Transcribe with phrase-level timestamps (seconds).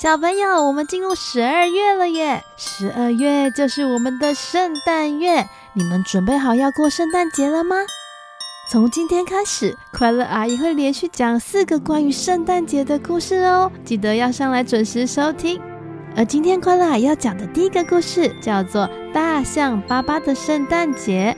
[0.00, 2.42] 小朋友，我们进入十二月了耶！
[2.56, 7.76] 十二月就是我们的圣诞月，你们准备好要过圣诞节了吗？
[8.70, 15.60] 从今天开始，快乐阿姨会连续讲四个关于圣诞节的故事哦，记得要上来准时收听。
[16.16, 21.36] 而今天快乐阿姨要讲的第一个故事叫做《大象巴巴的圣诞节》。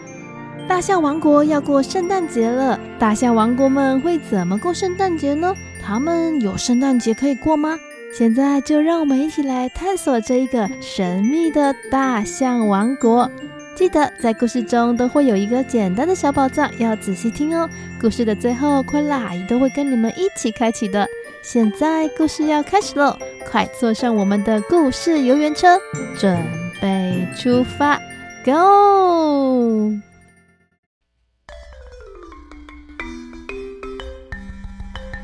[0.69, 5.53] 大象王国要过圣诞节了，大象王国们会怎么过圣诞节呢？
[5.85, 7.77] 他们有圣诞节可以过吗？
[8.13, 13.31] 现在就让我们一起来探索这一个神秘的大象王国。
[13.75, 17.69] 记得在故事中都会有一个简单的小宝藏，要仔细听哦。
[17.99, 21.09] 故事的最后，快乐阿姨都会跟你们一起开启的。
[21.43, 23.17] 现在故事要开始喽，
[23.51, 25.79] 快坐上我们的故事游园车，
[26.19, 26.39] 准
[26.83, 27.99] 备出发
[28.45, 30.12] ，Go！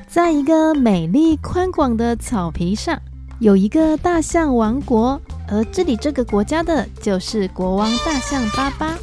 [0.09, 2.99] 在一个美丽宽广的草皮上，
[3.41, 8.97] 有一个大象王国，而治理这个国家的就是国王大象巴巴。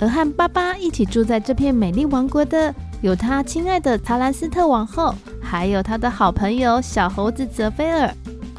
[0.00, 8.10] 而和巴巴一起住在这片美丽王国的，有他亲爱的查兰斯特王后，还有他的好朋友小猴子泽菲尔、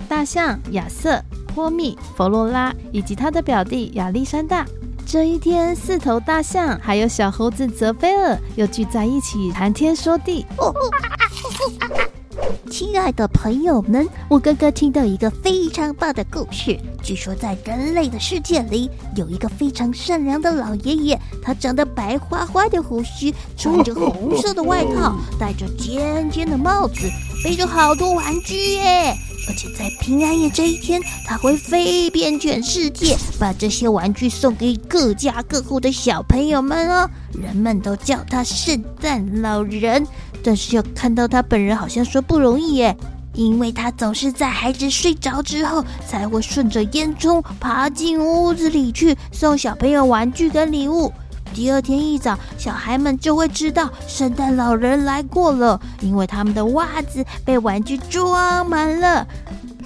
[0.07, 1.19] 大象亚瑟、
[1.55, 4.63] 波米、弗洛拉，以及他的表弟亚历山大。
[5.09, 10.45] 这一天，四头大象还有小猴子泽菲尔又聚在一起谈天说地。
[12.69, 16.77] 亲爱的朋友们，我刚刚听到一个非常棒的故事。
[17.01, 27.09] 据说在人类的世界里，有一个非常善良的老爷爷，他长得白花花的胡须，穿着红色的外套，戴着尖尖的帽子，
[27.45, 29.15] 背着好多玩具耶。
[29.47, 37.09] 而且在平安夜这一天，他会飞遍全世界，把这些玩具送给各家各户的小朋友们哦。
[37.33, 40.05] 人们都叫他圣诞老人，
[40.43, 42.95] 但是要看到他本人，好像说不容易耶，
[43.33, 51.11] 因为他总是在孩子睡着之后，才会顺着烟囱爬进屋子里去送小朋友玩具跟礼物。
[51.53, 59.27] 第二天一早，小孩们就会知道圣诞老人来过了，因为他们的袜子被玩具装满了。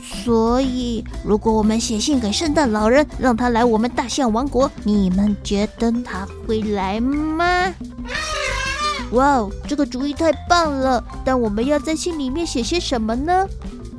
[0.03, 7.73] 所以，如果我们写信给圣诞老人，让他来我们大象王国，你们觉得他会来吗？
[9.11, 11.03] 哇哦，这个主意太棒了！
[11.23, 13.47] 但我们要在信里面写些什么呢？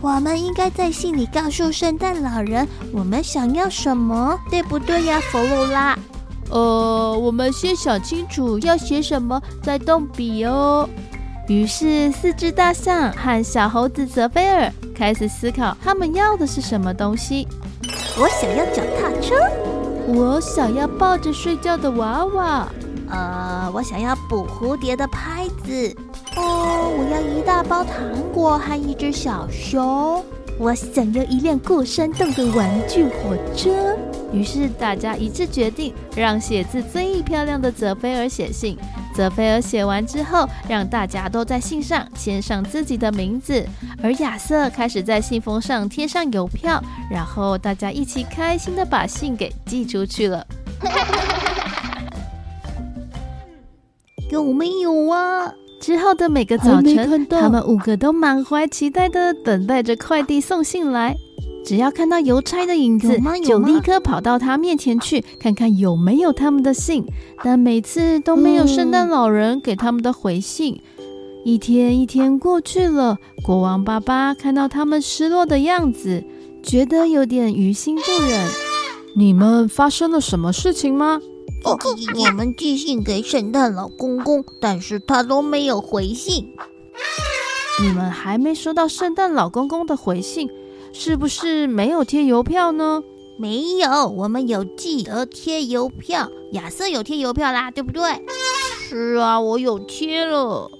[0.00, 5.96] 我们应该在信里告诉圣诞老人我们想要什么，对不对呀，弗洛拉？
[6.52, 10.86] 呃，我们先想清楚要写什么，再动笔哦。
[11.48, 17.48] 于是，四只大象和小猴子泽菲尔开始思考，他们要的是什么东西。
[18.18, 19.34] 我想要脚踏车，
[20.06, 22.68] 我想要抱着睡觉的娃娃，
[23.08, 25.96] 呃，我想要捕蝴蝶的拍子，
[26.36, 27.96] 哦，我要一大包糖
[28.32, 30.22] 果和一只小熊。
[30.58, 33.96] 我想要一辆过山洞的玩具火车。
[34.32, 38.76] 于是大家一致决定，让写字最漂亮的泽菲尔写信。
[39.14, 43.62] 泽菲尔写完之后，让大家都在信上签上自己的名字。
[44.02, 50.46] 而亚瑟开始在信封上贴上邮票，然后大家一起开心的把信给寄出去了。
[54.30, 55.52] 有没有啊？
[55.78, 61.14] 之后的每个早晨，他们五个都满怀期待的等待着快递送信来。
[61.64, 67.04] 只要看到邮差的影子，就立刻跑到他面前去，看看有没有他们的信。
[67.42, 70.80] 但每次都没有圣诞老人给他们的回信。
[70.98, 71.04] 嗯。
[71.44, 76.24] 一天一天过去了，国王爸爸看到他们失落的样子，
[76.62, 78.48] 觉得有点于心不忍。
[79.16, 81.20] 你们发生了什么事情吗？
[81.64, 81.78] 哦，
[82.16, 86.48] 我们寄信给圣诞老公公，但是他都没有回信。
[87.80, 90.48] 你们还没收到圣诞老公公的回信，
[90.92, 93.02] 是不是没有贴邮票呢？
[93.38, 96.30] 没有，我们有记得贴邮票。
[96.52, 98.02] 亚瑟有贴邮票啦，对不对？
[98.88, 100.70] 是啊，我有贴了。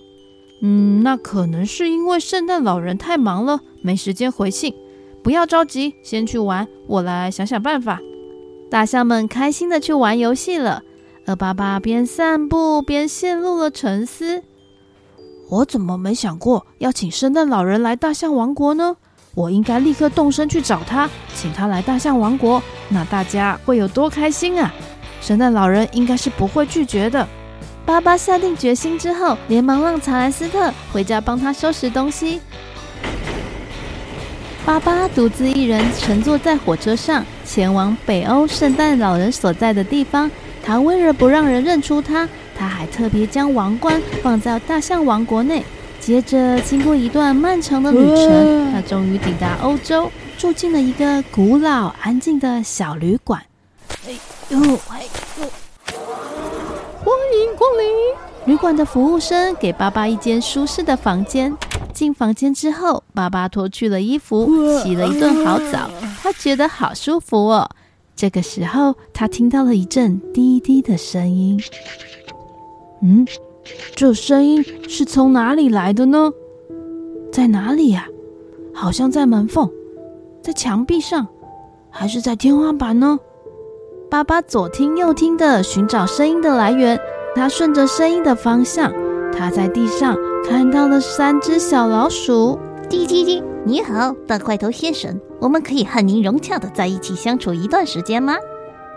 [0.61, 4.75] 嗯，那可能是因为圣诞老人太忙了，没时间回信。
[5.23, 8.01] 不要着急，先去玩，我来想想办法。
[8.71, 10.83] 大象们开心地去玩游戏了，
[11.27, 14.43] 而巴巴边散步边陷入了沉思。
[15.49, 18.97] 我怎么没想过要请圣诞老人来大象王国呢？
[19.35, 24.73] 我应该立刻动身去找他，请他来大象王国，那大家会有多开心啊！
[25.23, 27.27] 圣诞老人应该是不会拒绝的。
[27.87, 32.41] 巴巴下定决心之后，连忙让查莱斯特回家帮他收拾东西。
[34.65, 40.31] 巴巴独自一人乘坐在火车上，前往北欧圣诞老人所在的地方。
[40.65, 45.65] 他为了不让人认出他，他还特别将王冠放在大象王国内。
[46.03, 53.41] 接着，经过一段漫长的旅程，他终于抵达欧洲，住进了一个古老安静的小旅馆。
[54.09, 54.13] 哎
[54.51, 54.59] 呦，
[54.91, 55.05] 哎
[55.39, 55.47] 呦！
[56.99, 57.87] 欢迎光临！
[58.47, 61.57] 旅馆的服务生给爸爸一间舒适的房间。
[61.95, 65.89] 进房间之后，爸爸脱去了衣服，洗了一顿好澡，
[66.21, 67.71] 他觉得好舒服哦。
[68.17, 71.63] 这个时候，他听到了一阵滴滴的声音。
[73.01, 73.25] 嗯。
[73.95, 76.33] 这声音是从哪里来的呢？
[77.31, 78.07] 在哪里呀？
[78.75, 79.71] 好像在门缝，
[80.43, 81.27] 在墙壁上，
[81.91, 83.19] 还是在天花板呢？
[84.11, 86.99] 爸爸左听右听的寻找声音的来源，
[87.35, 88.93] 他顺着声音的方向，
[89.33, 90.17] 他在地上
[90.49, 92.59] 看到了三只小老鼠。
[92.89, 98.35] 叽叽叽，你好，大块头先生，我们可以和您融洽的在一起相处一段时间吗？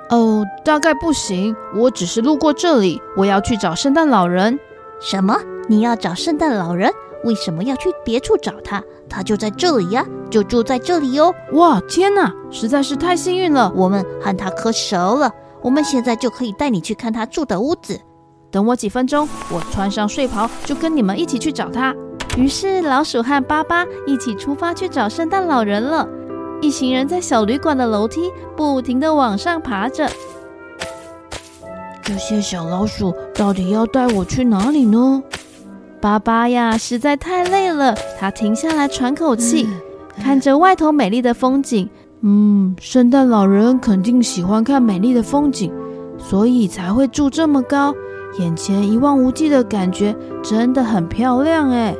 [0.09, 1.55] 哦，大概不行。
[1.75, 4.59] 我只是路过这里，我要去找圣诞老人。
[4.99, 5.35] 什么？
[5.67, 6.91] 你要找圣诞老人？
[7.23, 8.83] 为什么要去别处找他？
[9.09, 11.33] 他就在这里呀，就住在这里哟。
[11.53, 13.71] 哇，天哪，实在是太幸运了！
[13.75, 15.31] 我们和他可熟了，
[15.61, 17.99] 我们现在就可以带你去看他住的屋子。
[18.51, 21.95] 等我几分钟，我穿上睡袍，就跟你们一起去找他。
[22.37, 26.07] 于是，老鼠和巴巴一起出发去找圣诞老人了。
[26.61, 30.09] 一行人在小旅馆的楼梯不停的往上爬着。
[32.01, 35.23] 这些小老鼠到底要带我去哪里呢？
[35.99, 39.67] 巴巴呀，实在太累了，他停下来喘口气，
[40.21, 41.89] 看着外头美丽的风景。
[42.21, 45.71] 嗯，圣诞老人肯定喜欢看美丽的风景，
[46.17, 47.93] 所以才会住这么高。
[48.37, 51.95] 眼前一望无际的感觉真的很漂亮哎。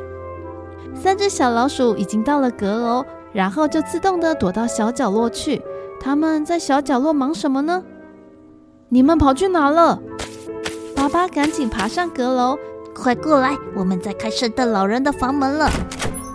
[0.94, 3.04] 三只小老鼠已经到了阁楼。
[3.36, 5.60] 然后就自动地躲到小角落去。
[6.00, 7.84] 他们在小角落忙什么呢？
[8.88, 10.00] 你们跑去哪了？
[10.96, 12.58] 爸爸赶紧爬上阁楼，
[12.94, 13.54] 快过来！
[13.76, 15.70] 我们在开圣诞老人的房门了。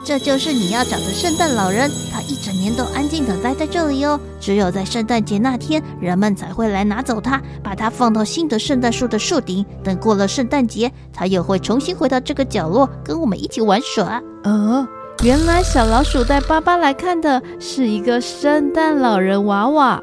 [0.04, 4.20] 这就是你要找的圣诞老人，他一整年都安静地待在这里哦。
[4.40, 9.66] 只有在圣诞节那天，人们才会来拿走它，把它放到新的圣诞树的树顶。
[9.84, 14.22] 等过了圣诞节，他又会重新回到这个角落，跟我们一起玩耍。
[14.44, 14.88] 呃。
[15.24, 20.02] 原来小老鼠带巴巴来看的是一个圣诞老人娃娃。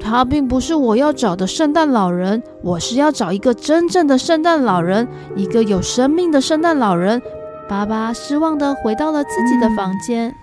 [0.00, 5.06] 他并不是我要找的圣诞老人，我是要找一个真正的圣诞老人，
[5.36, 7.22] 一个有生命的圣诞老人。
[7.68, 10.30] 巴巴失望的回到了自己的房间。
[10.30, 10.34] 嗯。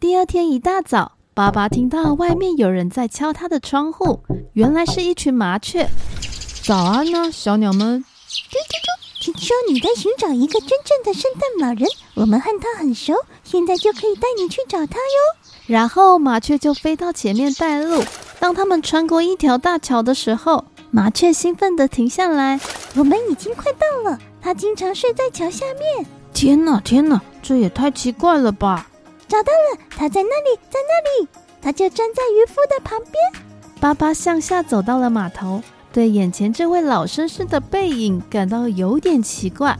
[0.00, 5.88] 第二天一大早，巴巴听到外面有人在敲他的窗户，原来是一群麻雀。
[6.64, 8.04] 早安呢，小鸟们。
[9.36, 15.50] 说你在寻找一个真正的圣诞老人，我们和他很熟，现在就可以带你去找他哟。
[15.66, 18.02] 然后麻雀就飞到前面带路。
[18.38, 22.60] 当他们穿过一条大桥的时候，麻雀兴奋地停下来。
[22.94, 24.18] 我们已经快到了。
[24.40, 26.06] 他经常睡在桥下面。
[26.32, 28.88] 天哪，天哪，这也太奇怪了吧！
[29.26, 31.28] 找到了，他在那里，在那里，
[31.60, 33.44] 他就站在渔夫的旁边。
[33.80, 35.62] 巴巴向下走到了码头。
[35.94, 39.78] 对眼前这位老绅士的背影感到有点奇怪，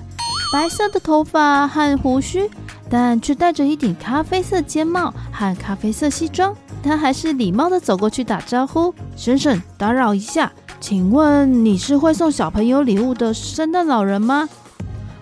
[0.52, 2.48] 白色的头发和胡须，
[2.88, 6.54] 但却戴着一顶咖啡色尖帽和咖啡色西装。
[6.84, 14.48] 他还是礼貌地走过去打招呼：“先生，打扰一下，请问你是会送小朋友礼物的圣诞老人吗？”“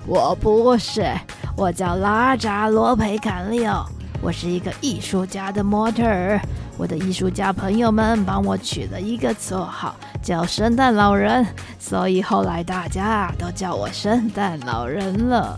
[0.06, 1.10] 我不是，
[1.56, 3.88] 我叫拉扎罗培坎利奥，
[4.22, 6.40] 我是一个艺术家的模特儿。
[6.78, 11.44] 我的艺术家朋友们帮我取了一个绰号。”叫圣诞老人，
[11.80, 15.56] 所以后来大家都叫我圣诞老人了。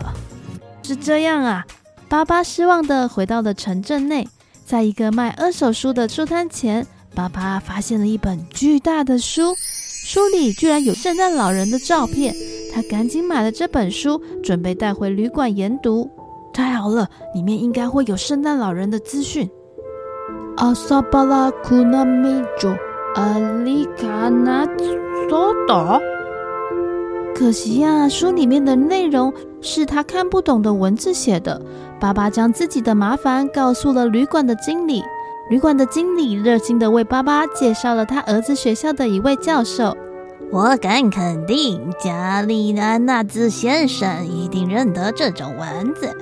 [0.81, 1.63] 是这样啊。
[2.09, 4.27] 巴巴失望地回到了城镇内，
[4.65, 12.33] 在一个卖二手书的书摊前，巴巴发现了一本巨大的书，书里居然有圣诞老人的照片。
[12.73, 16.09] 他赶紧买了这本书，准备带回旅馆研读。
[16.55, 19.47] 太好了，里面应该会有圣诞老人的资讯。
[20.55, 22.73] 阿萨巴拉库纳米佐。
[23.15, 24.65] 阿里卡纳
[25.29, 26.01] 索朵，
[27.33, 29.31] 可惜呀、书里面的内容
[29.61, 31.61] 是他看不懂的文字写的。
[31.97, 35.01] 巴巴将自己的麻烦告诉了旅馆的经理，
[35.49, 39.95] 旅馆的经理热心的为巴巴介绍了他儿子学校的一位教授。
[40.51, 46.13] 我敢肯定，加利安纳兹先生一定认得这种文字。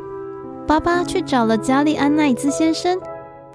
[0.67, 2.99] 巴巴去找了加利安奈兹先生。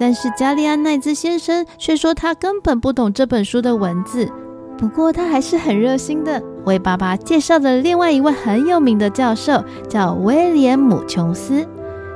[0.01, 4.31] 但是加利安奈兹先生却说他根本不懂这本书的文字。
[4.77, 11.67] 不过他还是很热心的为爸爸介绍了另外一位很有名的教授，叫威廉姆·琼斯。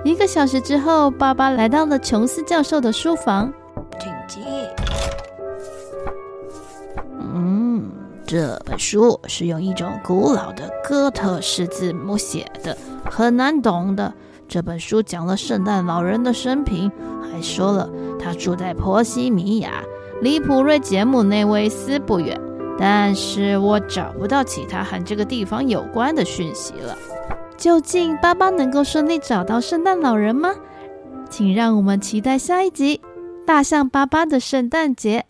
[0.05, 3.53] 一个小时之后，爸爸来到了琼斯教授的书房。
[3.99, 4.45] 请进。
[7.19, 7.91] 嗯，
[8.25, 12.79] 这本书是用一种古老的哥特式字母写的，
[13.11, 14.13] 很难懂的。
[14.53, 16.93] 这本书讲了圣诞老人的生平，
[17.23, 17.89] 还说了
[18.21, 19.83] 他住在波西米亚，
[20.21, 22.39] 离普瑞杰姆内维斯不远。
[22.79, 26.95] 但是我找不到其他和这个地方有关的讯息了。
[27.57, 30.55] 究竟巴巴能够顺利找到圣诞老人吗？
[31.31, 33.01] 请让我们期待下一集
[33.47, 35.25] 《大象巴巴的圣诞节》。